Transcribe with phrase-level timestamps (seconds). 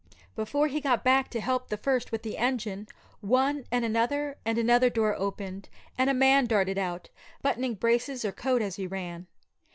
[0.35, 2.87] Before he got back to help the first with the engine,
[3.19, 7.09] one and another and another door opened, and a man darted out,
[7.43, 9.27] buttoning braces or coat as he ran.